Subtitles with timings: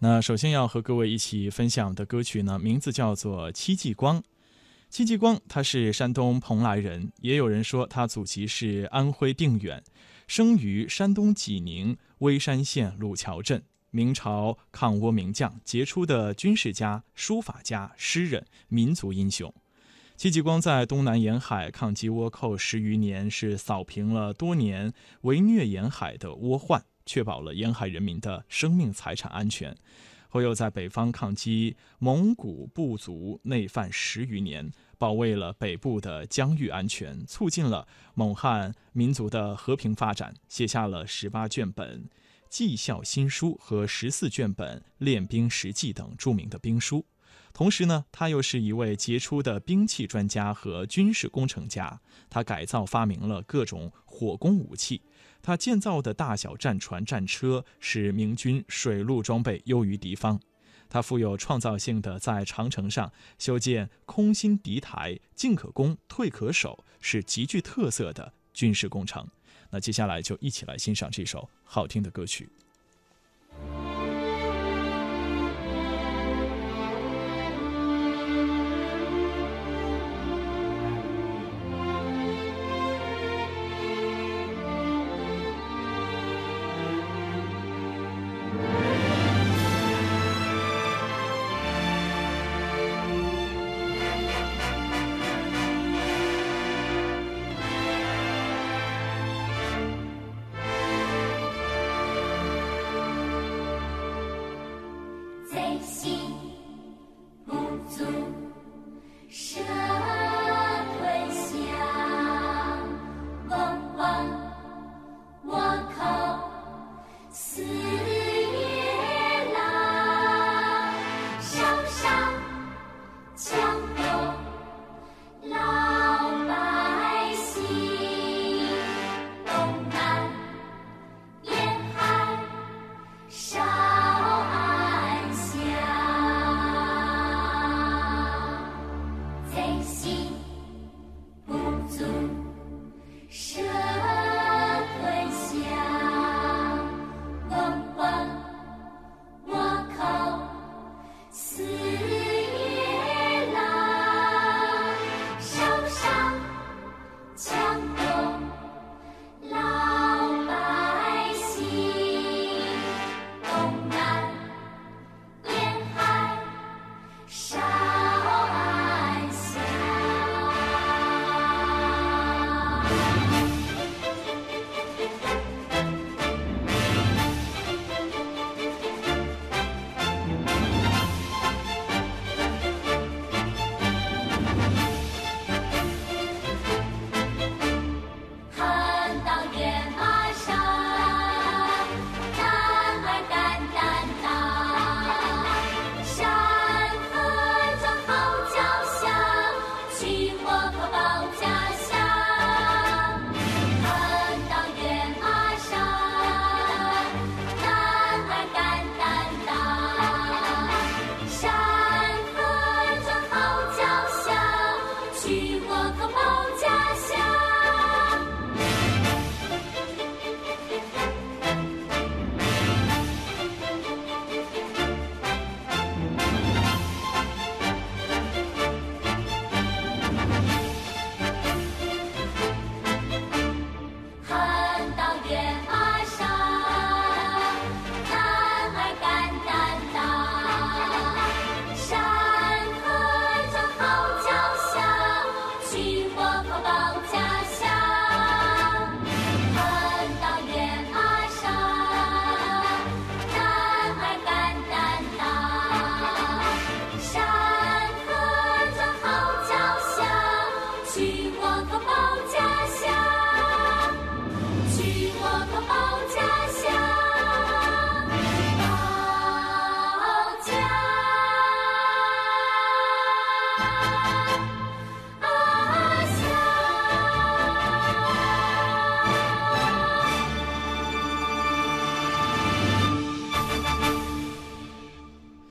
[0.00, 4.20] 那首先要和各位一起分享的歌曲呢，名字叫做《戚继光》。
[4.88, 9.82] 戚继光他是山东蓬莱人，也有人说他祖籍是安徽定远，
[10.28, 13.64] 生于山东济宁微山县鲁桥镇。
[13.90, 19.52] 明朝抗倭名将，杰出的军事家、书法家、诗人、民族英雄。
[20.16, 24.92] 戚继光在东南沿海抗击倭寇十余年，是扫平了多年
[25.22, 26.84] 围虐沿海的倭患。
[27.08, 29.74] 确保了沿海人民的生命财产安全，
[30.28, 42.10] 后又在北方抗击蒙古部族内犯十余年，保卫了北部的疆域安全，促进了蒙汉民族的和平发展，写下了十八卷本
[42.50, 47.06] 纪效新书和十四卷本练兵实记等著名的兵书。
[47.54, 55.00] 同时呢，他又是一位杰出的兵器专家和军事工程家，他改造发明了各种火攻武器。
[55.40, 60.40] 他建造的大小战船、战车使明军水陆装备优于敌方。
[60.88, 69.24] 他富有创造性的在长城上修建空心敌台，进可攻，退可守，是极具特色的军事工程。
[69.70, 72.50] 那接下来就一起来欣赏这首好听的歌曲。